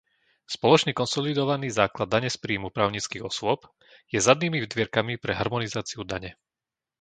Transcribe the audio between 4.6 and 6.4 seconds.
dvierkami pre harmonizáciu dane.